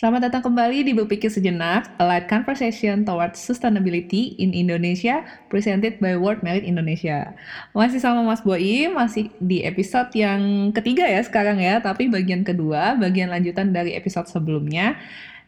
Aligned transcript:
Selamat 0.00 0.32
datang 0.32 0.48
kembali 0.48 0.80
di 0.80 0.96
Berpikir 0.96 1.28
Sejenak, 1.28 1.92
a 2.00 2.08
light 2.08 2.24
conversation 2.24 3.04
towards 3.04 3.36
sustainability 3.36 4.32
in 4.40 4.56
Indonesia, 4.56 5.20
presented 5.52 6.00
by 6.00 6.16
World 6.16 6.40
Merit 6.40 6.64
Indonesia. 6.64 7.36
Masih 7.76 8.00
sama 8.00 8.24
Mas 8.24 8.40
Boim, 8.40 8.96
masih 8.96 9.28
di 9.44 9.60
episode 9.60 10.08
yang 10.16 10.72
ketiga 10.72 11.04
ya 11.04 11.20
sekarang 11.20 11.60
ya, 11.60 11.84
tapi 11.84 12.08
bagian 12.08 12.48
kedua, 12.48 12.96
bagian 12.96 13.28
lanjutan 13.28 13.76
dari 13.76 13.92
episode 13.92 14.24
sebelumnya, 14.24 14.96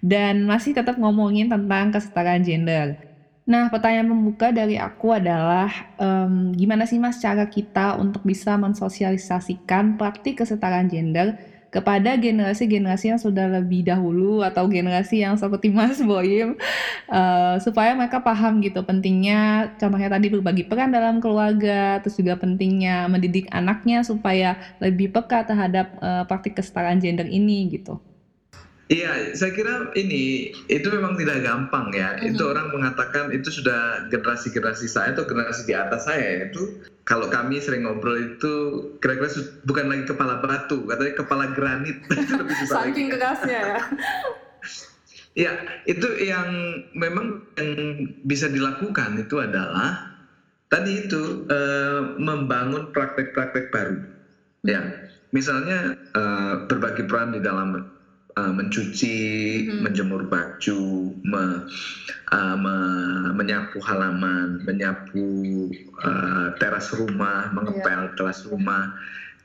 dan 0.05 0.45
masih 0.45 0.77
tetap 0.77 1.01
ngomongin 1.01 1.49
tentang 1.49 1.89
kesetaraan 1.89 2.45
gender. 2.45 3.01
Nah, 3.49 3.73
pertanyaan 3.73 4.13
pembuka 4.13 4.53
dari 4.53 4.77
aku 4.77 5.17
adalah, 5.17 5.97
um, 5.97 6.53
gimana 6.53 6.85
sih 6.85 7.01
Mas 7.01 7.25
cara 7.25 7.49
kita 7.49 7.97
untuk 7.97 8.21
bisa 8.21 8.61
mensosialisasikan 8.61 9.97
praktik 9.97 10.45
kesetaraan 10.45 10.93
gender 10.93 11.41
kepada 11.73 12.21
generasi-generasi 12.21 13.17
yang 13.17 13.21
sudah 13.21 13.49
lebih 13.49 13.89
dahulu 13.89 14.45
atau 14.45 14.69
generasi 14.69 15.25
yang 15.25 15.41
seperti 15.41 15.73
Mas 15.77 16.05
Boyim 16.05 16.61
uh, 17.09 17.57
supaya 17.65 17.97
mereka 17.97 18.21
paham 18.21 18.61
gitu 18.61 18.85
pentingnya 18.85 19.73
contohnya 19.81 20.13
tadi 20.13 20.29
berbagi 20.29 20.69
peran 20.69 20.93
dalam 20.93 21.17
keluarga 21.25 21.97
terus 22.05 22.21
juga 22.21 22.37
pentingnya 22.37 23.09
mendidik 23.09 23.49
anaknya 23.49 24.05
supaya 24.05 24.61
lebih 24.85 25.09
peka 25.17 25.49
terhadap 25.49 25.97
uh, 26.05 26.29
praktik 26.29 26.61
kesetaraan 26.61 27.01
gender 27.01 27.25
ini 27.25 27.73
gitu. 27.73 28.12
Iya, 28.93 29.33
saya 29.33 29.57
kira 29.57 29.89
ini 29.97 30.53
itu 30.69 30.87
memang 30.93 31.17
tidak 31.17 31.41
gampang 31.49 31.97
ya. 31.97 32.13
Mm-hmm. 32.13 32.29
Itu 32.37 32.53
orang 32.53 32.77
mengatakan 32.77 33.33
itu 33.33 33.49
sudah 33.49 34.05
generasi-generasi 34.13 34.85
saya 34.85 35.17
atau 35.17 35.25
generasi 35.25 35.65
di 35.65 35.73
atas 35.73 36.05
saya 36.05 36.53
itu 36.53 36.85
kalau 37.09 37.33
kami 37.33 37.57
sering 37.57 37.89
ngobrol 37.89 38.21
itu 38.21 38.53
kira-kira 39.01 39.33
bukan 39.65 39.89
lagi 39.89 40.05
kepala 40.05 40.45
batu, 40.45 40.85
katanya 40.85 41.15
kepala 41.17 41.45
granit. 41.57 42.05
Saking 42.69 43.09
kerasnya 43.17 43.61
ya. 43.65 43.81
Ya, 45.33 45.49
itu 45.89 46.05
yang 46.21 46.45
memang 46.93 47.41
yang 47.57 47.73
bisa 48.29 48.53
dilakukan 48.53 49.17
itu 49.17 49.41
adalah 49.41 50.13
tadi 50.69 51.09
itu 51.09 51.49
uh, 51.49 52.21
membangun 52.21 52.93
praktek-praktek 52.93 53.73
baru. 53.73 53.97
Ya, 54.61 55.09
misalnya 55.33 55.97
uh, 56.13 56.69
berbagi 56.69 57.09
peran 57.09 57.33
di 57.33 57.41
dalam 57.41 57.81
uh, 58.37 58.53
mencuci, 58.53 59.19
hmm. 59.69 59.81
menjemur 59.85 60.29
baju, 60.29 60.83
me, 61.25 61.45
uh, 62.33 62.57
me, 62.57 62.77
menyapu 63.37 63.79
halaman, 63.85 64.63
menyapu 64.65 65.69
uh, 66.05 66.55
teras 66.57 66.93
rumah, 66.97 67.53
mengepel 67.53 68.11
yeah. 68.11 68.15
teras 68.17 68.45
rumah. 68.49 68.97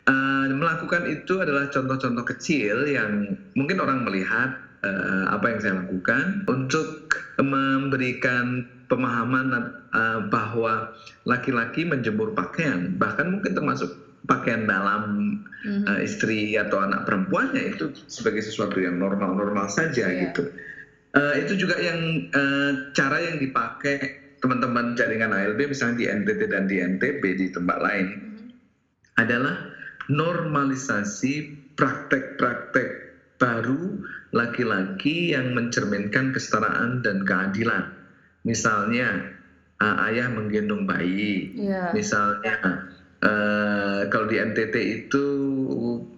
Uh, 0.07 0.47
melakukan 0.55 1.03
itu 1.11 1.43
adalah 1.43 1.67
contoh-contoh 1.67 2.23
kecil 2.23 2.87
yang 2.87 3.35
mungkin 3.59 3.83
orang 3.83 4.07
melihat 4.07 4.55
uh, 4.87 5.35
apa 5.35 5.51
yang 5.51 5.59
saya 5.59 5.73
lakukan 5.83 6.47
untuk 6.47 7.11
memberikan 7.35 8.63
pemahaman 8.87 9.51
uh, 9.91 10.19
bahwa 10.31 10.95
laki-laki 11.27 11.83
menjemur 11.83 12.31
pakaian 12.31 12.95
bahkan 12.95 13.27
mungkin 13.27 13.51
termasuk 13.51 14.06
pakaian 14.27 14.67
dalam 14.67 15.03
mm-hmm. 15.63 15.87
uh, 15.87 15.99
istri 16.03 16.59
atau 16.59 16.83
anak 16.83 17.07
perempuannya 17.07 17.73
itu 17.73 17.95
sebagai 18.11 18.43
sesuatu 18.43 18.77
yang 18.77 18.99
normal-normal 18.99 19.71
saja 19.71 20.11
yeah. 20.11 20.29
gitu. 20.29 20.51
Uh, 21.15 21.33
itu 21.39 21.65
juga 21.65 21.79
yang 21.79 22.29
uh, 22.35 22.91
cara 22.93 23.23
yang 23.23 23.39
dipakai 23.41 24.21
teman-teman 24.43 24.93
jaringan 24.93 25.33
ALB 25.33 25.73
misalnya 25.73 25.97
di 25.97 26.05
NTT 26.05 26.41
dan 26.53 26.69
di 26.69 26.77
NTB 26.77 27.23
di 27.39 27.47
tempat 27.49 27.79
lain 27.81 28.07
mm-hmm. 28.13 28.47
adalah 29.17 29.55
normalisasi 30.11 31.57
praktek-praktek 31.79 32.89
baru 33.37 34.01
laki-laki 34.33 35.31
yang 35.33 35.53
mencerminkan 35.53 36.35
kesetaraan 36.35 37.05
dan 37.05 37.23
keadilan. 37.23 37.95
Misalnya 38.43 39.37
uh, 39.79 40.05
ayah 40.09 40.27
menggendong 40.31 40.89
bayi, 40.89 41.53
yeah. 41.53 41.93
misalnya 41.93 42.89
Uh, 43.17 44.05
kalau 44.13 44.29
di 44.29 44.37
NTT 44.37 44.75
itu 44.77 45.25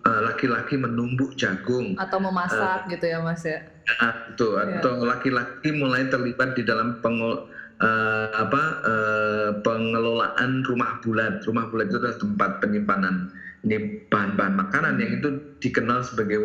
uh, 0.04 0.22
laki-laki 0.28 0.76
menumbuk 0.76 1.32
jagung. 1.40 1.96
Atau 1.96 2.20
memasak 2.20 2.86
uh, 2.86 2.92
gitu 2.92 3.06
ya 3.08 3.24
mas 3.24 3.44
ya? 3.48 3.64
itu 3.90 4.48
yeah. 4.54 4.80
atau 4.80 5.02
laki-laki 5.02 5.74
mulai 5.74 6.06
terlibat 6.12 6.54
di 6.54 6.62
dalam 6.62 7.02
pengol 7.02 7.50
uh, 7.82 8.30
apa 8.36 8.64
uh, 8.86 9.50
pengelolaan 9.66 10.62
rumah 10.68 11.02
bulat 11.02 11.42
rumah 11.50 11.66
bulat 11.74 11.90
itu 11.90 11.98
adalah 11.98 12.18
tempat 12.22 12.52
penyimpanan 12.62 13.34
ini 13.66 14.06
bahan-bahan 14.08 14.56
makanan 14.56 14.94
yang 15.04 15.12
itu 15.20 15.30
dikenal 15.60 16.04
sebagai 16.06 16.40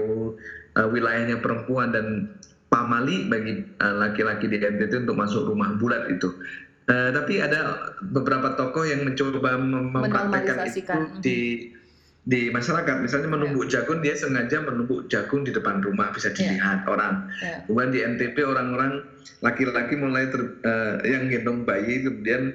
uh, 0.75 0.88
wilayahnya 0.91 1.38
perempuan. 1.38 1.94
Dan 1.94 2.06
pamali 2.66 3.31
bagi 3.31 3.62
laki-laki 3.78 4.50
uh, 4.50 4.50
di 4.50 4.56
NTT 4.59 5.06
untuk 5.06 5.15
masuk 5.15 5.47
rumah 5.47 5.78
bulat 5.78 6.10
itu 6.10 6.26
Uh, 6.84 7.11
tapi 7.17 7.41
ada 7.41 7.93
beberapa 8.12 8.53
tokoh 8.61 8.84
yang 8.84 9.09
mencoba 9.09 9.56
mempraktekkan 9.56 10.69
itu 10.69 11.00
di 11.25 11.39
di 12.25 12.49
masyarakat. 12.53 13.05
Misalnya 13.05 13.28
menumbuk 13.33 13.69
yeah. 13.69 13.81
jagung, 13.81 14.00
dia 14.05 14.17
sengaja 14.17 14.61
menumbuk 14.65 15.09
jagung 15.09 15.45
di 15.49 15.53
depan 15.53 15.81
rumah 15.81 16.12
bisa 16.12 16.33
ya. 16.33 16.45
dilihat 16.45 16.84
yeah. 16.84 16.93
orang. 16.93 17.15
Yeah. 17.41 17.59
Kemudian 17.69 17.91
di 17.93 18.00
NTP 18.05 18.37
orang-orang 18.45 19.05
laki-laki 19.41 19.97
mulai 19.97 20.28
ter, 20.28 20.41
uh, 20.65 21.00
yang 21.05 21.28
gendong 21.33 21.65
bayi 21.65 22.05
kemudian 22.05 22.53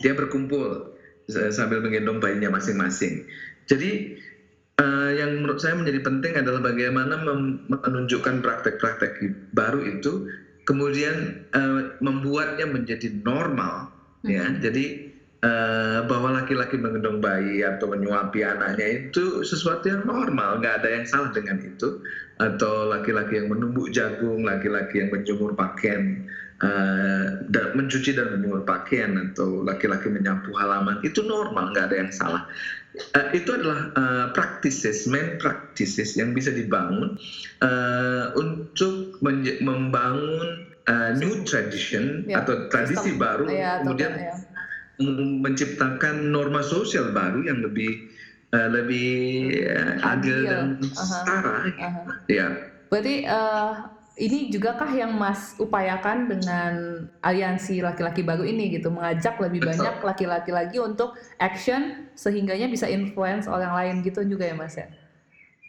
dia 0.00 0.12
berkumpul 0.16 0.92
sambil 1.28 1.80
menggendong 1.80 2.20
bayinya 2.20 2.52
masing-masing. 2.52 3.24
Jadi 3.68 4.16
uh, 4.80 5.10
yang 5.14 5.40
menurut 5.40 5.60
saya 5.60 5.78
menjadi 5.78 6.00
penting 6.04 6.32
adalah 6.40 6.60
bagaimana 6.60 7.14
menunjukkan 7.68 8.42
praktek-praktek 8.42 9.20
baru 9.56 9.80
itu 9.86 10.28
kemudian 10.64 11.46
uh, 11.54 11.98
membuatnya 11.98 12.66
menjadi 12.68 13.10
normal 13.22 13.90
hmm. 14.22 14.30
ya. 14.30 14.44
Jadi 14.62 15.10
uh, 15.42 16.06
bahwa 16.06 16.42
laki-laki 16.42 16.78
menggendong 16.78 17.18
bayi 17.18 17.66
atau 17.66 17.90
menyuapi 17.90 18.46
anaknya 18.46 19.10
itu 19.10 19.42
sesuatu 19.42 19.90
yang 19.90 20.02
normal 20.06 20.62
nggak 20.62 20.82
ada 20.82 20.88
yang 21.00 21.04
salah 21.06 21.30
dengan 21.34 21.58
itu. 21.62 22.02
Atau 22.38 22.90
laki-laki 22.90 23.38
yang 23.38 23.50
menumbuk 23.50 23.90
jagung 23.94 24.42
laki-laki 24.42 25.02
yang 25.02 25.10
menjemur 25.14 25.54
pakaian 25.54 26.26
uh, 26.62 27.42
dan 27.50 27.74
mencuci 27.74 28.14
dan 28.14 28.38
menjemur 28.38 28.62
pakaian 28.62 29.18
atau 29.18 29.62
laki-laki 29.66 30.08
menyapu 30.08 30.54
halaman 30.56 31.02
itu 31.02 31.22
normal 31.26 31.74
nggak 31.74 31.92
ada 31.92 31.96
yang 32.06 32.12
salah 32.14 32.42
uh, 32.96 33.28
itu 33.32 33.50
adalah 33.52 33.80
uh, 33.96 34.26
practices, 34.36 35.08
main 35.08 35.40
practices 35.40 36.16
yang 36.16 36.36
bisa 36.36 36.52
dibangun 36.52 37.16
uh, 37.64 38.32
untuk 38.36 39.16
membangun 39.64 40.68
uh, 40.88 41.10
new 41.16 41.44
tradition 41.44 42.26
ya, 42.28 42.44
atau 42.44 42.68
tradisi 42.68 43.16
sistem, 43.16 43.22
baru, 43.22 43.44
ya, 43.48 43.80
kemudian 43.80 44.12
ya. 44.16 44.34
menciptakan 45.40 46.30
norma 46.30 46.60
sosial 46.60 47.10
baru 47.16 47.42
yang 47.48 47.64
lebih 47.64 48.12
uh, 48.52 48.68
lebih 48.68 49.10
uh, 49.66 50.12
adil 50.12 50.38
dan 50.44 50.66
setara. 50.92 51.56
Uh 51.64 51.90
-huh. 51.90 52.06
Ya. 52.28 52.46
Berarti 52.92 53.24
uh, 53.24 53.88
ini 54.20 54.52
juga 54.52 54.76
kah 54.76 54.92
yang 54.92 55.16
Mas 55.16 55.56
upayakan 55.56 56.28
dengan 56.28 56.72
aliansi 57.24 57.80
laki-laki 57.80 58.20
baru 58.20 58.44
ini 58.44 58.68
gitu, 58.76 58.92
mengajak 58.92 59.40
lebih 59.40 59.64
Betul. 59.64 59.72
banyak 59.72 59.94
laki-laki 60.04 60.50
lagi 60.52 60.76
untuk 60.76 61.16
action 61.40 62.12
sehingganya 62.12 62.68
bisa 62.68 62.84
influence 62.92 63.48
orang 63.48 63.72
lain 63.72 63.94
gitu 64.04 64.20
juga 64.28 64.44
ya 64.44 64.56
Mas 64.56 64.76
ya? 64.76 64.86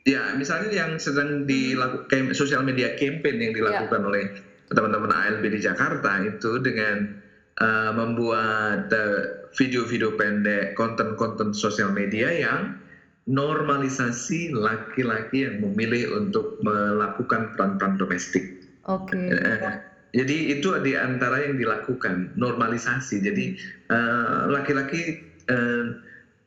Ya, 0.04 0.36
misalnya 0.36 0.76
yang 0.76 1.00
sedang 1.00 1.48
dilakukan 1.48 2.36
sosial 2.36 2.68
media 2.68 3.00
campaign 3.00 3.40
yang 3.40 3.56
dilakukan 3.56 4.04
ya. 4.04 4.08
oleh 4.12 4.24
teman-teman 4.68 5.12
ALB 5.16 5.44
di 5.48 5.60
Jakarta 5.64 6.20
itu 6.28 6.60
dengan 6.60 7.24
uh, 7.64 7.92
membuat 7.96 8.92
uh, 8.92 9.48
video-video 9.56 10.20
pendek, 10.20 10.76
konten-konten 10.76 11.56
sosial 11.56 11.96
media 11.96 12.28
yang 12.36 12.76
normalisasi 13.24 14.52
laki-laki 14.52 15.48
yang 15.48 15.64
memilih 15.64 16.12
untuk 16.20 16.60
melakukan 16.60 17.56
peran-peran 17.56 17.96
domestik. 17.96 18.60
Oke. 18.84 19.16
Okay. 19.16 19.40
Eh, 19.40 19.74
jadi 20.14 20.60
itu 20.60 20.76
di 20.84 20.94
antara 21.00 21.40
yang 21.40 21.56
dilakukan 21.56 22.36
normalisasi. 22.36 23.24
Jadi 23.24 23.56
eh, 23.90 24.42
laki-laki 24.52 25.24
uh, 25.50 25.96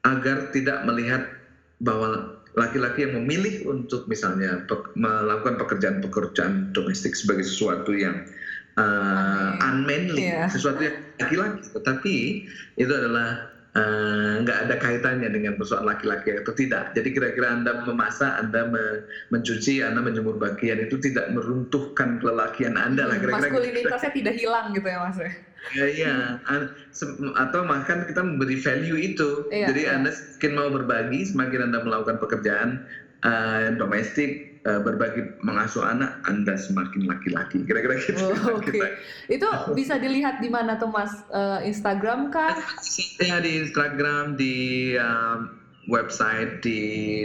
agar 0.05 0.53
tidak 0.53 0.85
melihat 0.87 1.27
bahwa 1.83 2.39
laki-laki 2.57 3.05
yang 3.05 3.21
memilih 3.21 3.69
untuk 3.69 4.09
misalnya 4.09 4.65
pe 4.65 4.77
melakukan 4.97 5.61
pekerjaan-pekerjaan 5.61 6.73
domestik 6.73 7.13
sebagai 7.13 7.45
sesuatu 7.45 7.93
yang 7.93 8.25
uh, 8.81 9.61
unmanly, 9.61 10.33
yeah. 10.33 10.49
sesuatu 10.49 10.81
yang 10.89 10.97
laki-laki, 11.21 11.61
tetapi 11.77 12.15
itu 12.81 12.93
adalah 12.93 13.56
Eh, 13.56 13.56
nggak 13.77 14.59
uh, 14.59 14.65
ada 14.69 14.75
kaitannya 14.81 15.29
dengan 15.29 15.61
persoalan 15.61 15.93
laki-laki 15.93 16.33
atau 16.33 16.53
tidak. 16.57 16.97
Jadi 16.97 17.13
kira-kira 17.13 17.53
Anda 17.53 17.85
memasak, 17.85 18.41
Anda 18.41 18.65
me 18.65 19.05
mencuci, 19.29 19.85
Anda 19.85 20.01
menjemur 20.01 20.41
bagian 20.41 20.81
itu 20.81 20.97
tidak 20.97 21.29
meruntuhkan 21.37 22.17
kelelakian 22.23 22.81
Anda 22.81 23.11
lah. 23.11 23.21
Kira-kira 23.21 23.53
Maskulinitasnya 23.53 24.13
tidak 24.17 24.35
hilang 24.41 24.73
gitu 24.73 24.89
ya 24.89 24.99
Mas? 25.05 25.19
Ya, 25.75 25.87
iya, 25.91 26.15
atau 27.35 27.61
bahkan 27.67 28.07
kita 28.07 28.23
memberi 28.23 28.55
value 28.55 28.99
itu. 29.03 29.51
Iya, 29.51 29.67
Jadi 29.75 29.83
iya. 29.83 29.99
Anda 29.99 30.11
semakin 30.15 30.53
mau 30.55 30.69
berbagi, 30.71 31.21
semakin 31.27 31.61
Anda 31.71 31.79
melakukan 31.83 32.23
pekerjaan 32.23 32.87
uh, 33.27 33.75
domestik, 33.75 34.46
berbagi 34.67 35.39
mengasuh 35.47 35.87
anak 35.87 36.27
Anda 36.27 36.59
semakin 36.59 37.07
laki-laki. 37.07 37.63
Kira-kira 37.63 37.95
gitu. 38.03 38.27
Oh, 38.27 38.59
Oke. 38.59 38.75
Okay. 38.75 38.91
Itu 39.31 39.47
bisa 39.79 39.97
dilihat 40.03 40.43
di 40.43 40.51
mana 40.51 40.75
tuh 40.75 40.91
Mas? 40.91 41.13
Uh, 41.31 41.63
Instagram 41.63 42.35
kah? 42.35 42.59
Ya 43.23 43.39
di 43.39 43.63
Instagram, 43.63 44.35
di 44.35 44.55
um, 44.99 45.63
website, 45.87 46.67
di 46.67 46.81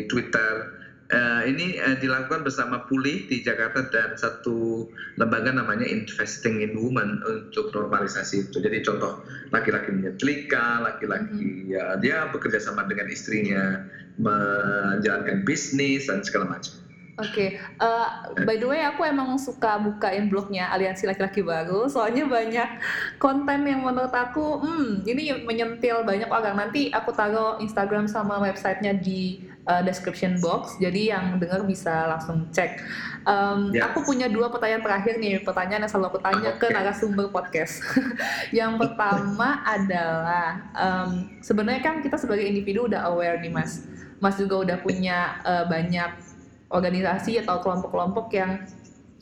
Twitter 0.06 0.82
Uh, 1.12 1.44
ini 1.44 1.76
uh, 1.76 2.00
dilakukan 2.00 2.48
bersama 2.48 2.88
Pulih 2.88 3.28
di 3.28 3.44
Jakarta 3.44 3.84
dan 3.92 4.16
satu 4.16 4.88
lembaga 5.20 5.52
namanya 5.52 5.84
Investing 5.84 6.64
in 6.64 6.72
Women 6.80 7.20
untuk 7.28 7.76
normalisasi 7.76 8.48
itu. 8.48 8.64
Jadi 8.64 8.80
contoh 8.80 9.20
laki-laki 9.52 9.92
menyetrika, 9.92 10.80
laki-laki 10.80 11.68
hmm. 11.68 11.68
ya 11.68 12.00
dia 12.00 12.32
bekerja 12.32 12.64
sama 12.64 12.88
dengan 12.88 13.12
istrinya 13.12 13.84
menjalankan 14.24 15.44
bisnis 15.44 16.08
dan 16.08 16.24
segala 16.24 16.56
macam. 16.56 16.80
Oke, 17.20 17.28
okay. 17.28 17.50
uh, 17.84 18.32
eh, 18.32 18.48
by 18.48 18.56
the 18.56 18.64
way 18.64 18.80
aku 18.88 19.04
emang 19.04 19.36
suka 19.36 19.76
bukain 19.84 20.32
blognya 20.32 20.72
Aliansi 20.72 21.04
Laki-Laki 21.04 21.44
Baru, 21.44 21.92
soalnya 21.92 22.24
banyak 22.24 22.80
konten 23.20 23.68
yang 23.68 23.84
menurut 23.84 24.16
aku, 24.16 24.64
hmm, 24.64 25.04
ini 25.04 25.44
menyentil 25.44 26.08
banyak 26.08 26.32
orang. 26.32 26.56
Nanti 26.56 26.88
aku 26.88 27.12
taruh 27.12 27.60
Instagram 27.60 28.08
sama 28.08 28.40
websitenya 28.40 28.96
di 28.96 29.44
uh, 29.68 29.84
description 29.84 30.40
box, 30.40 30.80
jadi 30.80 31.20
yang 31.20 31.26
dengar 31.36 31.68
bisa 31.68 32.08
langsung 32.08 32.48
cek. 32.56 32.80
Um, 33.28 33.76
yeah. 33.76 33.92
Aku 33.92 34.08
punya 34.08 34.32
dua 34.32 34.50
pertanyaan 34.50 34.82
terakhir 34.82 35.20
nih, 35.20 35.44
pertanyaan 35.44 35.86
yang 35.86 35.92
selalu 35.92 36.16
aku 36.16 36.20
tanya 36.24 36.50
okay. 36.56 36.72
ke 36.72 36.74
narasumber 36.74 37.28
podcast. 37.30 37.84
yang 38.56 38.80
pertama 38.80 39.62
adalah, 39.68 40.64
um, 40.74 41.28
sebenarnya 41.44 41.84
kan 41.84 42.00
kita 42.00 42.16
sebagai 42.16 42.48
individu 42.48 42.88
udah 42.88 43.12
aware 43.12 43.38
nih 43.44 43.52
mas, 43.52 43.86
mas 44.18 44.40
juga 44.40 44.64
udah 44.64 44.78
punya 44.80 45.38
uh, 45.46 45.68
banyak 45.70 46.31
organisasi 46.72 47.44
atau 47.44 47.60
kelompok-kelompok 47.60 48.32
yang 48.34 48.64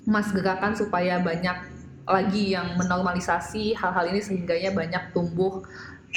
Mas 0.06 0.32
gerakan 0.32 0.78
supaya 0.78 1.20
banyak 1.20 1.58
lagi 2.10 2.58
yang 2.58 2.74
menormalisasi 2.78 3.78
hal-hal 3.78 4.06
ini 4.10 4.22
sehingganya 4.22 4.74
banyak 4.74 5.14
tumbuh 5.14 5.62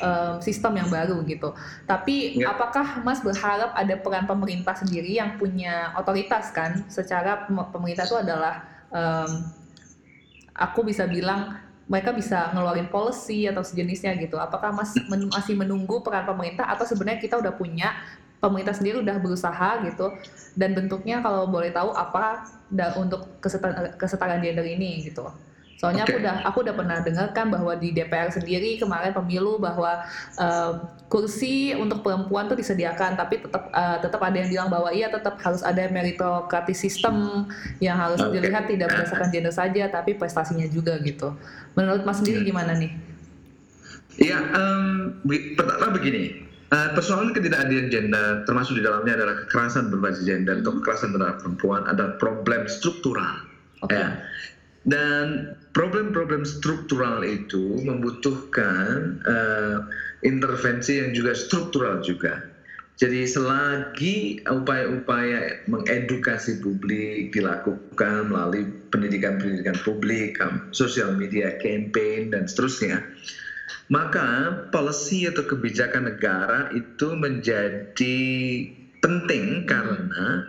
um, 0.00 0.40
sistem 0.40 0.80
yang 0.80 0.88
baru 0.88 1.20
gitu. 1.28 1.52
Tapi 1.84 2.40
ya. 2.40 2.56
apakah 2.56 3.04
Mas 3.04 3.20
berharap 3.20 3.76
ada 3.76 3.94
peran 4.00 4.24
pemerintah 4.24 4.72
sendiri 4.72 5.20
yang 5.20 5.36
punya 5.36 5.92
otoritas 6.00 6.48
kan? 6.54 6.88
Secara 6.88 7.44
pemerintah 7.48 8.08
itu 8.08 8.16
adalah 8.16 8.64
um, 8.88 9.52
aku 10.56 10.88
bisa 10.88 11.04
bilang 11.04 11.60
mereka 11.90 12.14
bisa 12.14 12.48
ngeluarin 12.56 12.88
policy 12.88 13.44
atau 13.44 13.60
sejenisnya 13.60 14.16
gitu. 14.16 14.40
Apakah 14.40 14.72
Mas 14.72 14.96
men 15.12 15.28
masih 15.28 15.58
menunggu 15.58 16.00
peran 16.00 16.24
pemerintah 16.24 16.64
atau 16.64 16.88
sebenarnya 16.88 17.20
kita 17.20 17.36
udah 17.36 17.52
punya 17.52 17.92
pemerintah 18.42 18.74
sendiri 18.74 18.98
udah 18.98 19.16
berusaha 19.22 19.86
gitu 19.86 20.10
dan 20.58 20.74
bentuknya 20.74 21.22
kalau 21.22 21.46
boleh 21.46 21.70
tahu 21.70 21.94
apa 21.94 22.42
da, 22.66 22.98
untuk 22.98 23.38
kesetaraan, 23.38 23.94
kesetaraan 23.94 24.42
gender 24.42 24.66
ini 24.66 25.06
gitu 25.06 25.30
soalnya 25.78 26.06
okay. 26.06 26.14
aku 26.14 26.22
udah 26.22 26.34
aku 26.46 26.58
udah 26.62 26.74
pernah 26.78 26.98
dengarkan 27.02 27.46
bahwa 27.50 27.74
di 27.74 27.90
DPR 27.90 28.30
sendiri 28.30 28.78
kemarin 28.78 29.10
pemilu 29.10 29.58
bahwa 29.58 30.06
uh, 30.38 30.78
kursi 31.10 31.74
untuk 31.74 32.06
perempuan 32.06 32.46
tuh 32.46 32.54
disediakan 32.54 33.18
tapi 33.18 33.42
tetap 33.42 33.66
uh, 33.74 33.98
tetap 33.98 34.22
ada 34.22 34.36
yang 34.42 34.50
bilang 34.50 34.68
bahwa 34.70 34.94
iya 34.94 35.10
tetap 35.10 35.42
harus 35.42 35.58
ada 35.66 35.82
meritokratis 35.90 36.78
sistem 36.78 37.46
yang 37.82 37.98
harus 37.98 38.22
okay. 38.22 38.38
dilihat 38.38 38.70
tidak 38.70 38.94
berdasarkan 38.94 39.28
gender 39.34 39.54
saja 39.54 39.90
tapi 39.90 40.14
prestasinya 40.14 40.70
juga 40.70 40.94
gitu 41.02 41.34
menurut 41.74 42.06
mas 42.06 42.22
sendiri 42.22 42.46
iya. 42.46 42.48
gimana 42.50 42.74
nih? 42.78 42.92
Iya, 44.20 44.38
um, 44.52 45.24
pertama 45.56 45.88
begini, 45.96 46.44
Uh, 46.72 46.88
persoalan 46.96 47.36
ketidakadilan 47.36 47.92
gender 47.92 48.48
termasuk 48.48 48.80
di 48.80 48.82
dalamnya 48.82 49.20
adalah 49.20 49.44
kekerasan 49.44 49.92
berbasis 49.92 50.24
gender 50.24 50.64
atau 50.64 50.80
kekerasan 50.80 51.12
terhadap 51.12 51.44
perempuan 51.44 51.84
ada 51.84 52.16
problem 52.16 52.64
struktural. 52.64 53.44
Okay. 53.84 54.00
ya. 54.00 54.16
Dan 54.88 55.52
problem-problem 55.76 56.42
struktural 56.42 57.22
itu 57.22 57.78
membutuhkan 57.86 59.20
uh, 59.22 59.84
intervensi 60.26 60.98
yang 60.98 61.14
juga 61.14 61.36
struktural 61.36 62.02
juga. 62.02 62.50
Jadi 62.98 63.24
selagi 63.26 64.16
upaya-upaya 64.46 65.66
mengedukasi 65.66 66.60
publik 66.60 67.34
dilakukan 67.34 68.30
melalui 68.30 68.68
pendidikan-pendidikan 68.94 69.76
publik, 69.82 70.38
sosial 70.70 71.14
media, 71.16 71.56
campaign 71.58 72.30
dan 72.30 72.46
seterusnya, 72.46 73.02
maka 73.88 74.56
policy 74.72 75.28
atau 75.28 75.44
kebijakan 75.44 76.08
negara 76.08 76.70
itu 76.72 77.12
menjadi 77.14 78.18
penting 79.02 79.66
karena 79.66 80.46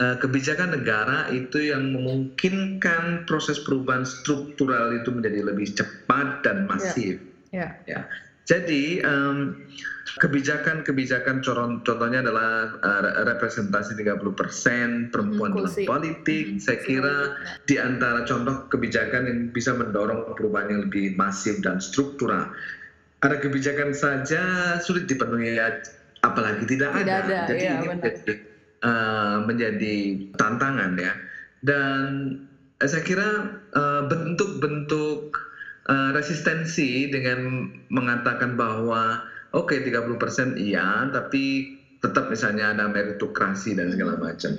uh, 0.00 0.16
kebijakan 0.16 0.76
negara 0.78 1.28
itu 1.32 1.72
yang 1.72 1.92
memungkinkan 1.92 3.26
proses 3.26 3.60
perubahan 3.60 4.06
struktural 4.06 4.94
itu 4.94 5.10
menjadi 5.10 5.40
lebih 5.42 5.68
cepat 5.74 6.46
dan 6.46 6.68
masif. 6.70 7.18
Yeah. 7.50 7.72
Yeah. 7.72 7.72
Ya. 7.86 8.00
Jadi 8.46 9.02
um, 9.02 9.66
kebijakan-kebijakan 10.22 11.42
contohnya 11.82 12.22
adalah 12.22 12.78
uh, 12.78 13.26
representasi 13.26 13.98
30% 13.98 15.10
perempuan 15.10 15.50
dalam 15.50 15.74
politik. 15.82 16.54
Hmm. 16.54 16.62
Saya 16.62 16.78
kira 16.86 17.16
di 17.66 17.76
antara 17.76 18.22
contoh 18.22 18.70
kebijakan 18.70 19.26
yang 19.26 19.40
bisa 19.50 19.74
mendorong 19.74 20.30
perubahan 20.38 20.70
yang 20.70 20.80
lebih 20.86 21.18
masif 21.18 21.58
dan 21.66 21.82
struktural 21.82 22.54
ada 23.24 23.36
kebijakan 23.40 23.96
saja 23.96 24.76
sulit 24.78 25.08
dipenuhi 25.08 25.56
apalagi 26.20 26.64
tidak, 26.68 26.92
tidak 27.00 27.18
ada. 27.24 27.24
ada. 27.24 27.38
Jadi 27.48 27.64
ya, 27.64 27.72
ini 27.74 27.86
menjadi, 27.88 28.32
uh, 28.84 29.36
menjadi 29.46 29.94
tantangan 30.36 30.90
ya. 31.00 31.12
Dan 31.64 32.04
uh, 32.78 32.88
saya 32.88 33.02
kira 33.02 33.28
uh, 33.72 34.02
bentuk-bentuk 34.06 35.34
uh, 35.88 36.10
resistensi 36.14 37.10
dengan 37.10 37.70
mengatakan 37.90 38.54
bahwa 38.58 39.22
oke 39.54 39.72
okay, 39.72 39.82
30% 39.86 40.58
iya, 40.58 41.08
tapi 41.10 41.74
tetap 42.02 42.28
misalnya 42.28 42.76
ada 42.76 42.86
meritokrasi 42.90 43.74
dan 43.74 43.90
segala 43.94 44.18
macam. 44.20 44.54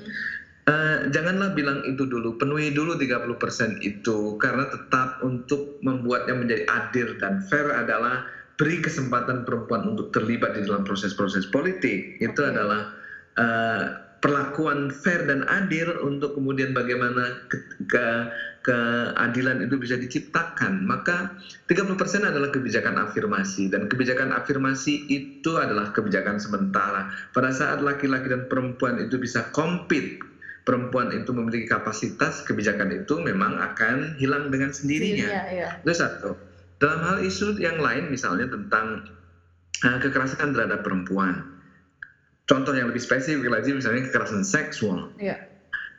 Uh, 0.68 1.07
janganlah 1.15 1.56
bilang 1.56 1.79
itu 1.88 2.03
dulu, 2.03 2.35
penuhi 2.35 2.75
dulu 2.75 3.00
30% 3.00 3.79
itu 3.88 4.35
karena 4.35 4.68
tetap 4.68 5.24
untuk 5.24 5.79
membuatnya 5.79 6.35
menjadi 6.35 6.63
adil 6.68 7.15
dan 7.24 7.39
fair 7.47 7.71
adalah 7.71 8.27
beri 8.59 8.83
kesempatan 8.83 9.47
perempuan 9.47 9.95
untuk 9.95 10.12
terlibat 10.12 10.59
di 10.59 10.68
dalam 10.68 10.83
proses-proses 10.83 11.47
politik 11.47 12.19
itu 12.19 12.41
okay. 12.41 12.51
adalah 12.51 12.91
uh, 13.39 13.83
perlakuan 14.19 14.89
fair 14.89 15.29
dan 15.29 15.45
adil 15.45 15.94
untuk 16.01 16.33
kemudian 16.35 16.74
bagaimana 16.74 17.47
ke, 17.47 17.57
ke 17.85 18.06
keadilan 18.68 19.64
itu 19.64 19.80
bisa 19.80 19.96
diciptakan 19.96 20.84
maka 20.84 21.39
30% 21.72 21.88
adalah 22.27 22.51
kebijakan 22.51 23.00
afirmasi 23.00 23.72
dan 23.72 23.88
kebijakan 23.88 24.36
afirmasi 24.36 25.08
itu 25.08 25.56
adalah 25.56 25.96
kebijakan 25.96 26.36
sementara 26.36 27.08
pada 27.32 27.56
saat 27.56 27.80
laki-laki 27.80 28.27
dan 28.27 28.51
perempuan 28.51 29.00
itu 29.00 29.15
bisa 29.15 29.48
compete 29.56 30.20
perempuan 30.68 31.15
itu 31.15 31.32
memiliki 31.32 31.72
kapasitas 31.72 32.44
kebijakan 32.44 32.91
itu 32.91 33.24
memang 33.24 33.56
akan 33.56 34.20
hilang 34.20 34.51
dengan 34.51 34.75
sendirinya 34.75 35.32
iya, 35.32 35.44
iya. 35.48 35.68
itu 35.80 35.96
satu 35.96 36.36
dalam 36.77 37.00
hal 37.01 37.18
isu 37.24 37.58
yang 37.58 37.80
lain 37.82 38.12
misalnya 38.12 38.51
tentang 38.51 39.08
uh, 39.84 39.98
kekerasan 40.01 40.53
terhadap 40.53 40.82
perempuan. 40.82 41.58
Contoh 42.48 42.72
yang 42.72 42.88
lebih 42.88 43.03
spesifik 43.03 43.51
lagi 43.51 43.75
misalnya 43.75 44.08
kekerasan 44.08 44.48
seksual. 44.48 45.12
Yeah. 45.20 45.44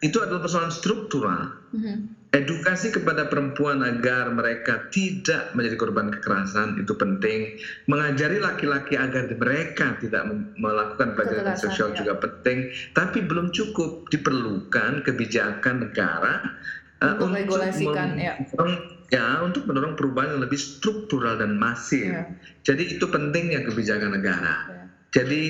Itu 0.00 0.25
adalah 0.25 0.47
persoalan 0.47 0.73
struktural. 0.73 1.52
Mm-hmm. 1.76 1.97
Edukasi 2.28 2.92
kepada 2.92 3.32
perempuan 3.32 3.80
agar 3.80 4.28
mereka 4.28 4.92
tidak 4.92 5.56
menjadi 5.56 5.80
korban 5.80 6.12
kekerasan 6.12 6.76
itu 6.76 6.92
penting. 6.92 7.56
Mengajari 7.88 8.37
laki-laki 8.37 9.00
agar 9.00 9.32
mereka 9.32 9.97
tidak 9.97 10.28
melakukan 10.61 11.16
pelajaran 11.16 11.56
seksual 11.56 11.97
ya. 11.97 12.04
juga 12.04 12.20
penting. 12.20 12.68
Tapi 12.92 13.25
belum 13.25 13.49
cukup 13.49 14.12
diperlukan 14.12 15.08
kebijakan 15.08 15.88
negara 15.88 16.44
uh, 17.00 17.16
untuk, 17.16 17.32
untuk 17.32 17.38
regulasikan 17.64 18.08
ya 18.20 18.37
ya 19.08 19.40
untuk 19.40 19.64
mendorong 19.64 19.97
perubahan 19.97 20.37
yang 20.37 20.42
lebih 20.44 20.61
struktural 20.61 21.40
dan 21.40 21.56
masif. 21.56 22.12
Yeah. 22.12 22.28
Jadi 22.64 23.00
itu 23.00 23.04
pentingnya 23.08 23.64
kebijakan 23.64 24.20
negara. 24.20 24.54
Yeah. 24.68 24.87
Jadi 25.12 25.42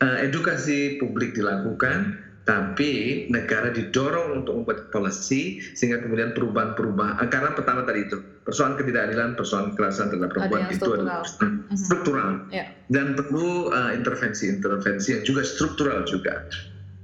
uh, 0.00 0.18
edukasi 0.24 0.96
publik 0.96 1.36
dilakukan, 1.36 2.16
tapi 2.44 3.24
negara 3.32 3.72
didorong 3.72 4.44
untuk 4.44 4.52
membuat 4.60 4.92
policy 4.92 5.64
sehingga 5.72 6.04
kemudian 6.04 6.36
perubahan-perubahan. 6.36 7.24
Uh, 7.24 7.28
karena 7.32 7.50
pertama 7.56 7.88
tadi 7.88 8.04
itu 8.04 8.20
persoalan 8.44 8.76
ketidakadilan, 8.76 9.32
persoalan 9.32 9.72
kekerasan 9.72 10.12
terhadap 10.12 10.30
perempuan 10.36 10.68
itu 10.68 10.90
adalah 10.92 11.24
mm-hmm. 11.24 11.76
struktural 11.76 12.44
yeah. 12.52 12.68
dan 12.92 13.16
perlu 13.16 13.72
intervensi-intervensi 13.72 15.08
uh, 15.08 15.12
yang 15.16 15.24
juga 15.24 15.42
struktural 15.42 16.04
juga. 16.04 16.44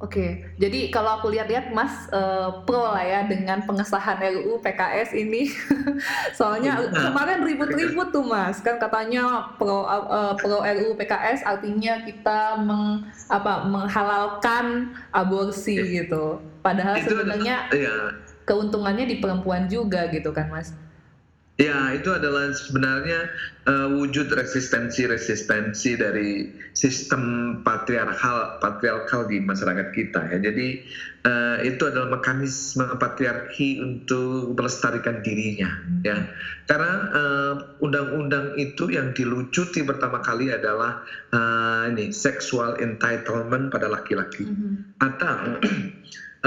Oke, 0.00 0.48
jadi 0.56 0.88
kalau 0.88 1.20
aku 1.20 1.28
lihat-lihat 1.28 1.76
Mas 1.76 2.08
uh, 2.08 2.64
pro 2.64 2.88
lah 2.88 3.04
ya 3.04 3.20
dengan 3.28 3.60
pengesahan 3.68 4.16
RUU 4.16 4.56
PKS 4.64 5.12
ini. 5.12 5.52
Soalnya 6.40 6.88
nah, 6.88 7.12
kemarin 7.12 7.44
ribut-ribut 7.44 8.08
tuh 8.08 8.24
Mas, 8.24 8.64
kan 8.64 8.80
katanya 8.80 9.52
pro 9.60 9.84
uh, 9.84 10.32
pro 10.40 10.64
RUU 10.64 10.96
PKS 10.96 11.44
artinya 11.44 12.00
kita 12.08 12.64
meng, 12.64 13.12
apa 13.28 13.68
menghalalkan 13.68 14.96
aborsi 15.12 15.76
ya. 15.76 16.00
gitu. 16.00 16.40
Padahal 16.64 16.96
itu 16.96 17.12
sebenarnya 17.12 17.68
ya. 17.68 17.96
keuntungannya 18.48 19.04
di 19.04 19.20
perempuan 19.20 19.68
juga 19.68 20.08
gitu 20.08 20.32
kan 20.32 20.48
Mas. 20.48 20.72
Ya, 21.60 21.92
itu 21.92 22.08
adalah 22.08 22.56
sebenarnya 22.56 23.28
uh, 23.68 23.92
wujud 23.92 24.32
resistensi-resistensi 24.32 25.92
dari 25.92 26.48
sistem 26.72 27.52
patriarkal 27.60 28.56
patriarkal 28.64 29.28
di 29.28 29.44
masyarakat 29.44 29.92
kita 29.92 30.24
ya. 30.32 30.38
Jadi 30.40 30.80
uh, 31.28 31.60
itu 31.60 31.84
adalah 31.84 32.16
mekanisme 32.16 32.88
patriarki 32.96 33.76
untuk 33.76 34.56
melestarikan 34.56 35.20
dirinya 35.20 35.68
ya. 36.00 36.32
Karena 36.64 36.92
uh, 37.12 37.54
undang-undang 37.84 38.56
itu 38.56 38.88
yang 38.88 39.12
dilucuti 39.12 39.84
pertama 39.84 40.24
kali 40.24 40.48
adalah 40.48 41.04
uh, 41.36 41.92
ini 41.92 42.08
sexual 42.08 42.80
entitlement 42.80 43.68
pada 43.68 43.92
laki-laki 43.92 44.48
mm 44.48 44.56
-hmm. 44.56 44.72
atau 44.96 45.36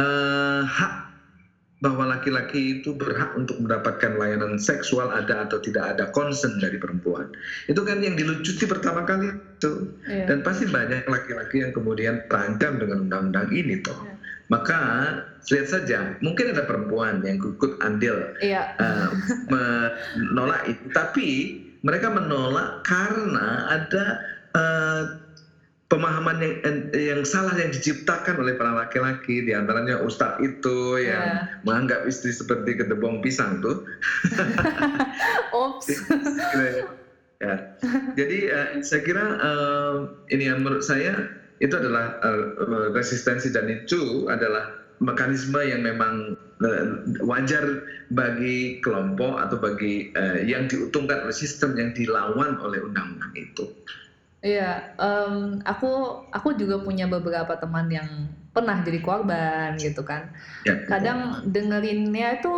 uh, 0.01 0.65
hak 0.81 1.12
bahwa 1.83 2.15
laki-laki 2.15 2.79
itu 2.79 2.95
berhak 2.95 3.35
untuk 3.35 3.59
mendapatkan 3.59 4.15
layanan 4.15 4.55
seksual 4.55 5.11
ada 5.11 5.43
atau 5.43 5.59
tidak 5.59 5.91
ada 5.91 6.07
concern 6.15 6.55
dari 6.63 6.79
perempuan. 6.79 7.27
Itu 7.67 7.83
kan 7.83 7.99
yang 7.99 8.15
dilucuti 8.15 8.63
pertama 8.63 9.03
kali 9.03 9.35
itu. 9.35 9.91
Yeah. 10.07 10.31
Dan 10.31 10.47
pasti 10.47 10.71
banyak 10.71 11.03
laki-laki 11.11 11.59
yang 11.59 11.75
kemudian 11.75 12.23
terancam 12.31 12.79
dengan 12.79 13.11
undang-undang 13.11 13.51
ini 13.51 13.83
toh. 13.83 13.99
Yeah. 13.99 14.15
Maka 14.47 14.79
lihat 15.51 15.67
saja, 15.67 15.99
mungkin 16.23 16.55
ada 16.55 16.63
perempuan 16.63 17.19
yang 17.27 17.43
ikut 17.43 17.75
andil 17.83 18.31
yeah. 18.39 18.71
uh, 18.79 19.11
menolak 19.51 20.63
itu, 20.71 20.83
tapi 20.95 21.27
mereka 21.83 22.07
menolak 22.07 22.79
karena 22.87 23.67
ada 23.67 24.03
uh, 24.55 25.01
pemahaman 25.93 26.41
yang 26.41 26.77
yang 26.89 27.21
salah 27.21 27.53
yang 27.53 27.69
diciptakan 27.69 28.41
oleh 28.41 28.57
para 28.57 28.73
laki-laki 28.73 29.45
di 29.45 29.53
antaranya 29.53 30.01
ustadz 30.01 30.41
itu 30.41 30.97
yang 30.97 31.45
yeah. 31.45 31.61
menganggap 31.61 32.09
istri 32.09 32.33
seperti 32.33 32.81
kedebong 32.81 33.21
pisang 33.21 33.61
tuh. 33.61 33.85
Ops. 35.53 35.93
ya. 37.37 37.77
Jadi 38.17 38.37
uh, 38.49 38.81
saya 38.81 39.01
kira 39.05 39.25
uh, 39.37 40.09
ini 40.33 40.49
yang 40.49 40.65
menurut 40.65 40.81
saya 40.81 41.29
itu 41.61 41.77
adalah 41.77 42.17
uh, 42.25 42.89
resistensi 42.97 43.53
dan 43.53 43.69
itu 43.69 44.25
adalah 44.33 44.73
mekanisme 44.97 45.61
yang 45.61 45.85
memang 45.85 46.33
uh, 46.65 46.85
wajar 47.21 47.85
bagi 48.09 48.81
kelompok 48.81 49.45
atau 49.45 49.61
bagi 49.61 50.09
uh, 50.17 50.41
yang 50.41 50.65
diuntungkan 50.65 51.21
oleh 51.21 51.35
sistem 51.37 51.77
yang 51.77 51.93
dilawan 51.93 52.57
oleh 52.65 52.81
undang-undang 52.81 53.33
itu. 53.37 53.69
Iya, 54.43 54.91
um, 54.99 55.63
aku 55.63 56.19
aku 56.27 56.59
juga 56.59 56.83
punya 56.83 57.07
beberapa 57.07 57.55
teman 57.55 57.87
yang 57.87 58.27
pernah 58.51 58.83
jadi 58.83 58.99
korban 58.99 59.79
gitu 59.79 60.03
kan. 60.03 60.35
Ya, 60.67 60.83
Kadang 60.83 61.47
dengerinnya 61.47 62.43
itu 62.43 62.51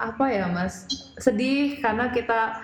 apa 0.00 0.24
ya 0.32 0.48
mas, 0.48 0.88
sedih 1.20 1.84
karena 1.84 2.08
kita 2.08 2.56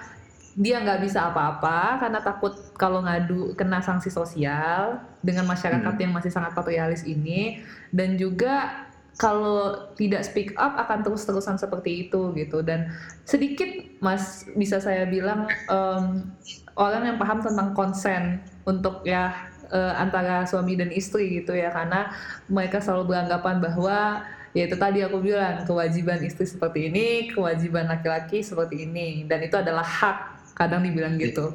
dia 0.56 0.80
nggak 0.80 1.04
bisa 1.04 1.28
apa-apa 1.28 1.98
karena 1.98 2.24
takut 2.24 2.56
kalau 2.80 3.04
ngadu 3.04 3.52
kena 3.52 3.82
sanksi 3.84 4.08
sosial 4.08 5.02
dengan 5.20 5.44
masyarakat 5.50 5.94
hmm. 5.98 6.02
yang 6.06 6.12
masih 6.14 6.30
sangat 6.32 6.54
patrialis 6.54 7.02
ini 7.04 7.60
dan 7.90 8.14
juga 8.14 8.86
kalau 9.14 9.90
tidak 9.94 10.26
speak 10.26 10.50
up 10.58 10.74
akan 10.74 11.06
terus-terusan 11.06 11.58
seperti 11.58 12.08
itu 12.08 12.34
gitu. 12.34 12.62
Dan 12.66 12.90
sedikit 13.22 13.70
mas 14.02 14.46
bisa 14.58 14.82
saya 14.82 15.06
bilang 15.06 15.46
um, 15.70 16.26
orang 16.74 17.14
yang 17.14 17.18
paham 17.18 17.38
tentang 17.42 17.72
konsen 17.78 18.42
untuk 18.66 19.06
ya 19.06 19.34
uh, 19.70 19.94
antara 19.98 20.42
suami 20.50 20.74
dan 20.74 20.90
istri 20.90 21.42
gitu 21.42 21.54
ya. 21.54 21.70
Karena 21.70 22.10
mereka 22.50 22.82
selalu 22.82 23.14
beranggapan 23.14 23.62
bahwa 23.62 23.98
ya 24.54 24.66
itu 24.66 24.76
tadi 24.78 25.02
aku 25.06 25.22
bilang 25.22 25.62
kewajiban 25.66 26.22
istri 26.22 26.46
seperti 26.46 26.90
ini 26.90 27.30
kewajiban 27.30 27.86
laki-laki 27.86 28.42
seperti 28.42 28.82
ini. 28.82 29.22
Dan 29.30 29.46
itu 29.46 29.54
adalah 29.54 29.86
hak 29.86 30.18
kadang 30.58 30.82
dibilang 30.82 31.14
gitu. 31.22 31.54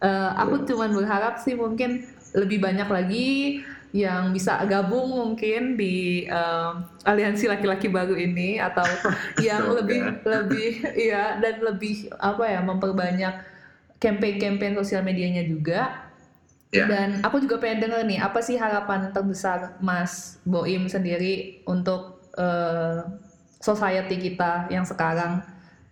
Uh, 0.00 0.32
aku 0.32 0.64
cuman 0.64 0.96
berharap 0.96 1.36
sih 1.44 1.52
mungkin 1.52 2.08
lebih 2.32 2.62
banyak 2.62 2.88
lagi 2.88 3.28
yang 3.90 4.30
bisa 4.30 4.62
gabung 4.70 5.10
mungkin 5.10 5.74
di 5.74 6.22
uh, 6.30 6.78
aliansi 7.02 7.50
laki-laki 7.50 7.90
baru 7.90 8.14
ini 8.14 8.62
atau 8.62 8.86
yang 9.46 9.66
lebih 9.74 10.22
lebih 10.22 10.70
ya 10.94 11.42
dan 11.42 11.58
lebih 11.58 12.06
apa 12.22 12.44
ya 12.46 12.60
memperbanyak 12.62 13.34
campaign-campaign 13.98 14.78
sosial 14.78 15.02
medianya 15.02 15.42
juga. 15.42 16.06
Yeah. 16.70 16.86
Dan 16.86 17.08
aku 17.26 17.42
juga 17.42 17.58
pengen 17.58 17.90
denger 17.90 18.06
nih 18.06 18.18
apa 18.22 18.38
sih 18.38 18.54
harapan 18.54 19.10
terbesar 19.10 19.74
Mas 19.82 20.38
Boim 20.46 20.86
sendiri 20.86 21.66
untuk 21.66 22.22
uh, 22.38 23.10
society 23.58 24.22
kita 24.22 24.70
yang 24.70 24.86
sekarang 24.86 25.42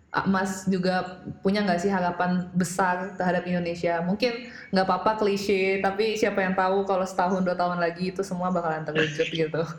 Mas 0.09 0.65
juga 0.65 1.21
punya 1.45 1.61
nggak 1.61 1.85
sih 1.85 1.91
harapan 1.93 2.49
besar 2.57 3.13
terhadap 3.13 3.45
Indonesia? 3.45 4.01
Mungkin 4.01 4.49
nggak 4.73 4.85
apa-apa 4.89 5.21
klise, 5.21 5.77
tapi 5.85 6.17
siapa 6.17 6.41
yang 6.41 6.57
tahu 6.57 6.81
kalau 6.89 7.05
setahun 7.05 7.45
dua 7.45 7.53
tahun 7.53 7.77
lagi 7.77 8.09
itu 8.09 8.25
semua 8.25 8.49
bakalan 8.49 8.85
terwujud 8.85 9.29
gitu. 9.29 9.63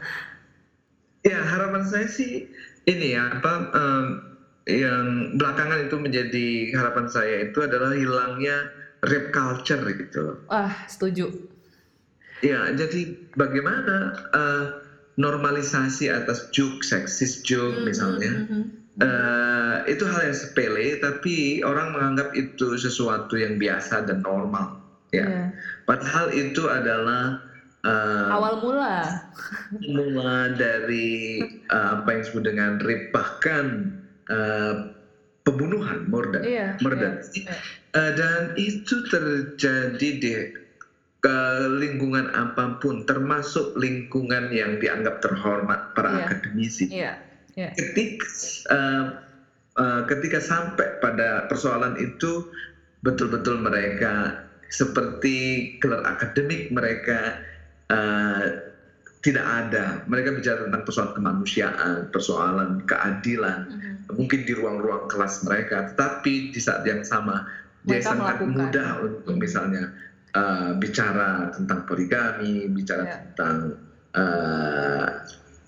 Ya 1.20 1.36
harapan 1.36 1.84
saya 1.84 2.08
sih 2.08 2.48
ini 2.88 3.12
ya 3.12 3.28
apa 3.28 3.68
um, 3.76 4.06
yang 4.64 5.36
belakangan 5.36 5.84
itu 5.84 6.00
menjadi 6.00 6.72
harapan 6.72 7.12
saya 7.12 7.44
itu 7.44 7.60
adalah 7.60 7.92
hilangnya 7.92 8.72
rap 9.04 9.28
culture 9.28 9.84
gitu. 10.00 10.40
Wah 10.48 10.72
setuju. 10.88 11.28
Ya 12.40 12.72
jadi 12.72 13.20
bagaimana 13.36 14.16
uh, 14.32 14.64
normalisasi 15.20 16.08
atas 16.08 16.48
joke, 16.56 16.80
seksis 16.80 17.44
joke 17.44 17.68
mm 17.68 17.76
-hmm, 17.76 17.84
misalnya. 17.84 18.32
Mm 18.32 18.46
-hmm 18.48 18.79
Uh, 18.98 19.86
itu 19.86 20.02
hal 20.02 20.28
yang 20.28 20.36
sepele, 20.36 20.98
tapi 20.98 21.62
orang 21.62 21.94
menganggap 21.94 22.34
itu 22.34 22.74
sesuatu 22.74 23.38
yang 23.38 23.54
biasa 23.54 24.02
dan 24.02 24.18
normal, 24.26 24.82
ya. 25.14 25.24
Yeah. 25.24 25.46
Padahal 25.86 26.34
itu 26.34 26.66
adalah 26.66 27.38
uh, 27.86 28.34
awal 28.34 28.58
mula, 28.60 29.24
mula 29.86 30.52
dari 30.58 31.38
uh, 31.70 32.02
apa 32.02 32.08
yang 32.12 32.20
disebut 32.26 32.44
dengan 32.44 32.72
rip 32.82 33.14
bahkan 33.14 33.94
uh, 34.26 34.90
pembunuhan, 35.46 36.10
murder, 36.10 36.42
yeah, 36.42 36.74
murder. 36.82 37.22
Yeah, 37.30 37.46
yeah. 37.46 37.58
Uh, 37.94 38.10
dan 38.18 38.40
itu 38.58 39.06
terjadi 39.06 40.08
di 40.18 40.32
ke 41.22 41.38
lingkungan 41.78 42.26
apa 42.34 42.82
pun, 42.82 43.06
termasuk 43.06 43.70
lingkungan 43.78 44.50
yang 44.50 44.82
dianggap 44.82 45.22
terhormat 45.22 45.94
para 45.94 46.10
yeah. 46.10 46.20
akademisi. 46.26 46.86
Yeah 46.90 47.29
Yeah. 47.58 47.72
Ketika 47.74 48.26
uh, 48.70 49.04
uh, 49.78 50.02
ketika 50.06 50.38
sampai 50.38 51.00
pada 51.02 51.46
persoalan 51.50 51.98
itu 51.98 52.46
betul-betul 53.00 53.64
mereka 53.64 54.44
seperti 54.70 55.76
gelar 55.82 56.06
akademik 56.06 56.70
mereka 56.70 57.42
uh, 57.90 58.70
tidak 59.20 59.44
ada. 59.44 60.00
Mereka 60.08 60.32
bicara 60.32 60.64
tentang 60.64 60.82
persoalan 60.88 61.12
kemanusiaan, 61.12 62.08
persoalan 62.08 62.70
keadilan, 62.88 63.68
mm-hmm. 63.68 64.16
mungkin 64.16 64.40
di 64.48 64.52
ruang-ruang 64.56 65.12
kelas 65.12 65.44
mereka. 65.44 65.92
Tetapi 65.92 66.56
di 66.56 66.60
saat 66.60 66.86
yang 66.88 67.04
sama 67.04 67.44
dia 67.84 68.00
sangat 68.00 68.40
melakukan. 68.40 68.56
mudah 68.56 68.90
untuk 69.04 69.24
mm-hmm. 69.28 69.40
misalnya 69.40 69.84
uh, 70.32 70.72
bicara 70.80 71.52
tentang 71.52 71.84
poligami, 71.84 72.68
bicara 72.72 73.04
yeah. 73.04 73.16
tentang 73.20 73.56
uh, 74.16 75.08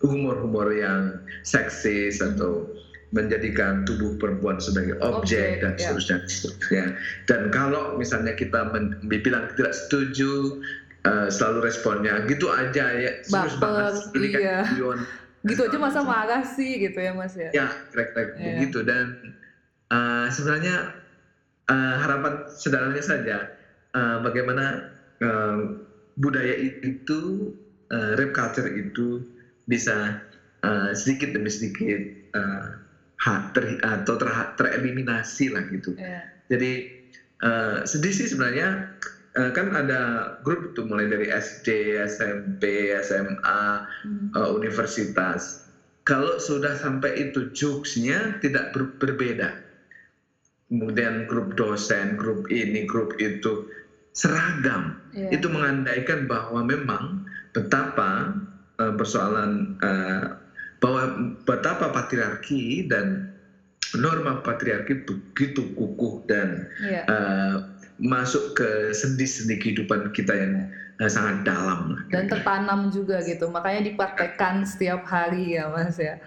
humor-humor 0.02 0.74
yang 0.74 1.22
seksis 1.46 2.18
atau 2.18 2.66
menjadikan 3.12 3.84
tubuh 3.84 4.16
perempuan 4.16 4.56
sebagai 4.56 4.96
objek, 5.04 5.60
dan 5.60 5.76
ya. 5.76 5.92
seterusnya, 5.92 6.18
yeah. 6.24 6.28
seterusnya. 6.32 6.84
Dan 7.28 7.40
kalau 7.52 8.00
misalnya 8.00 8.32
kita 8.32 8.72
bilang 9.04 9.52
tidak 9.52 9.76
setuju, 9.76 10.64
uh, 11.04 11.28
selalu 11.28 11.68
responnya 11.68 12.24
gitu 12.26 12.48
aja 12.48 12.84
ya, 12.96 13.12
serius 13.22 13.56
banget 13.60 13.94
ini 14.16 14.28
kan 14.32 14.40
iya. 14.40 14.58
kan 14.64 14.98
gitu 15.50 15.60
aja 15.66 15.78
masa 15.78 16.00
marah 16.06 16.42
sih 16.46 16.88
gitu 16.88 16.98
ya 17.02 17.12
mas 17.12 17.34
ya. 17.34 17.50
Ya, 17.50 17.66
kira-kira 17.90 18.22
yeah. 18.38 18.56
begitu 18.62 18.78
dan 18.86 19.36
uh, 19.90 20.26
sebenarnya 20.30 20.96
uh, 21.68 21.94
harapan 22.00 22.32
sederhananya 22.48 23.04
saja 23.04 23.36
uh, 23.92 24.22
bagaimana 24.22 24.94
uh, 25.20 25.82
budaya 26.16 26.54
itu, 26.84 27.52
uh, 27.90 28.14
rap 28.14 28.30
culture 28.36 28.68
itu 28.68 29.24
bisa 29.66 30.22
uh, 30.66 30.90
sedikit 30.94 31.34
demi 31.34 31.50
sedikit 31.50 32.00
uh, 32.34 32.82
ter, 33.54 33.78
atau 33.82 34.14
ter, 34.18 34.28
tereliminasi 34.58 35.54
lah 35.54 35.62
gitu. 35.70 35.94
Yeah. 35.94 36.26
Jadi 36.50 36.72
uh, 37.42 37.86
sedih 37.86 38.12
sih 38.14 38.28
sebenarnya 38.30 38.90
uh, 39.38 39.50
kan 39.54 39.70
ada 39.74 40.34
grup 40.42 40.74
tuh 40.74 40.86
mulai 40.86 41.06
dari 41.06 41.30
SD, 41.30 41.98
SMP, 42.08 42.94
SMA, 43.02 43.62
hmm. 44.06 44.34
uh, 44.34 44.50
universitas. 44.54 45.66
Kalau 46.02 46.42
sudah 46.42 46.74
sampai 46.74 47.30
itu 47.30 47.54
jokesnya 47.54 48.42
tidak 48.42 48.74
ber 48.74 48.90
berbeda. 48.98 49.54
Kemudian 50.66 51.28
grup 51.28 51.54
dosen, 51.54 52.16
grup 52.16 52.48
ini, 52.48 52.88
grup 52.88 53.14
itu 53.22 53.70
seragam. 54.16 54.98
Yeah. 55.14 55.36
Itu 55.36 55.52
mengandaikan 55.52 56.26
bahwa 56.26 56.64
memang 56.64 57.28
betapa 57.52 58.34
persoalan 58.96 59.78
uh, 59.84 60.36
bahwa 60.82 61.02
betapa 61.46 61.94
patriarki 61.94 62.90
dan 62.90 63.30
norma 63.94 64.40
patriarki 64.42 65.04
begitu 65.06 65.70
kukuh 65.76 66.26
dan 66.26 66.66
yeah. 66.82 67.04
Iya. 67.06 67.12
uh, 67.12 67.54
masuk 68.02 68.58
ke 68.58 68.90
sendi-sendi 68.90 69.60
kehidupan 69.62 70.10
kita 70.10 70.32
yang 70.34 70.54
uh, 70.98 71.10
sangat 71.10 71.46
dalam 71.46 72.02
dan 72.10 72.26
tertanam 72.26 72.90
juga 72.90 73.22
gitu 73.22 73.46
makanya 73.52 73.92
dipraktekkan 73.92 74.66
setiap 74.66 75.06
hari 75.06 75.60
ya 75.60 75.70
mas 75.70 76.00
ya 76.00 76.18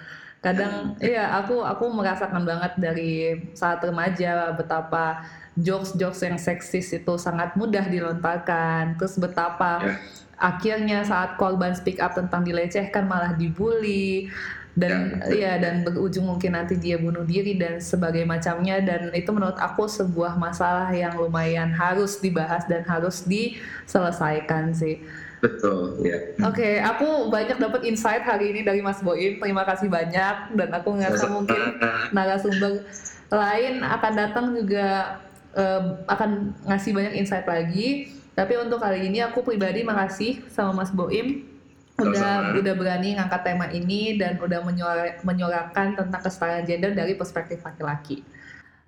kadang 0.46 0.94
iya 1.02 1.42
aku 1.42 1.66
aku 1.66 1.90
merasakan 1.90 2.46
banget 2.46 2.78
dari 2.78 3.42
saat 3.58 3.82
remaja 3.82 4.54
betapa 4.54 5.26
jokes-jokes 5.56 6.22
yang 6.28 6.38
seksis 6.40 6.92
itu 6.92 7.14
sangat 7.16 7.56
mudah 7.56 7.88
dilontarkan 7.88 9.00
terus 9.00 9.16
betapa 9.16 9.80
yeah. 9.84 9.98
akhirnya 10.36 11.00
saat 11.08 11.40
korban 11.40 11.72
speak 11.72 12.04
up 12.04 12.12
tentang 12.16 12.44
dilecehkan 12.44 13.08
malah 13.08 13.34
dibully 13.40 14.28
dan 14.76 15.24
ya, 15.32 15.56
ya 15.56 15.64
dan 15.64 15.88
berujung 15.88 16.28
mungkin 16.28 16.52
nanti 16.52 16.76
dia 16.76 17.00
bunuh 17.00 17.24
diri 17.24 17.56
dan 17.56 17.80
sebagai 17.80 18.28
macamnya 18.28 18.84
dan 18.84 19.08
itu 19.16 19.32
menurut 19.32 19.56
aku 19.56 19.88
sebuah 19.88 20.36
masalah 20.36 20.92
yang 20.92 21.16
lumayan 21.16 21.72
harus 21.72 22.20
dibahas 22.20 22.68
dan 22.68 22.84
harus 22.84 23.24
diselesaikan 23.24 24.76
sih. 24.76 25.00
Betul, 25.40 26.04
ya. 26.04 26.20
Oke, 26.44 26.60
okay, 26.60 26.74
aku 26.84 27.32
banyak 27.32 27.56
dapat 27.56 27.88
insight 27.88 28.28
hari 28.28 28.52
ini 28.52 28.68
dari 28.68 28.84
Mas 28.84 29.00
Boim. 29.00 29.40
Terima 29.40 29.64
kasih 29.64 29.88
banyak 29.88 30.60
dan 30.60 30.70
aku 30.76 30.90
ngerasa 30.92 31.28
mungkin 31.32 31.80
narasumber 32.12 32.84
lain 33.32 33.80
akan 33.80 34.12
datang 34.12 34.46
juga 34.60 35.20
uh, 35.56 36.04
akan 36.06 36.54
ngasih 36.68 36.92
banyak 36.94 37.14
insight 37.18 37.48
lagi. 37.48 38.12
Tapi 38.36 38.54
untuk 38.60 38.84
kali 38.84 39.08
ini 39.08 39.24
aku 39.24 39.42
pribadi 39.42 39.82
makasih 39.82 40.44
sama 40.52 40.84
Mas 40.84 40.92
Boim 40.92 41.56
udah 41.96 42.52
Sama. 42.52 42.60
udah 42.60 42.74
berani 42.76 43.16
ngangkat 43.16 43.42
tema 43.48 43.72
ini 43.72 44.20
dan 44.20 44.36
udah 44.36 44.60
menyuara, 44.68 45.16
menyuarakan 45.24 45.96
tentang 45.96 46.22
kesetaraan 46.22 46.68
gender 46.68 46.92
dari 46.92 47.16
perspektif 47.16 47.64
laki-laki. 47.64 48.20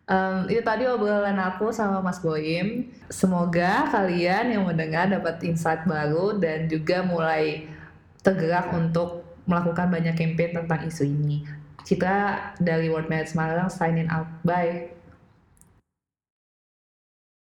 Um, 0.07 0.47
itu 0.47 0.63
tadi 0.63 0.87
obrolan 0.87 1.39
aku 1.39 1.71
sama 1.71 2.03
Mas 2.03 2.19
Boim. 2.19 2.91
Semoga 3.07 3.87
kalian 3.91 4.55
yang 4.55 4.63
mendengar 4.67 5.07
dapat 5.07 5.39
insight 5.43 5.83
baru 5.87 6.35
dan 6.39 6.67
juga 6.67 7.03
mulai 7.03 7.67
tergerak 8.23 8.71
untuk 8.75 9.23
melakukan 9.47 9.87
banyak 9.87 10.15
campaign 10.15 10.63
tentang 10.63 10.83
isu 10.87 11.07
ini. 11.07 11.47
Kita 11.87 12.35
dari 12.59 12.91
World 12.91 13.07
Marriage 13.07 13.31
Malang 13.35 13.71
signing 13.71 14.11
out. 14.11 14.27
Bye. 14.43 14.96